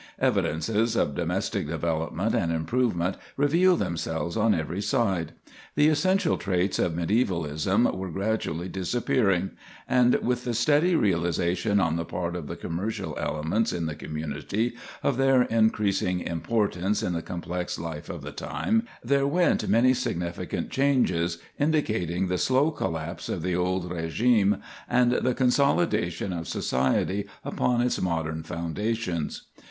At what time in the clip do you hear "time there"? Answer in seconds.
18.31-19.27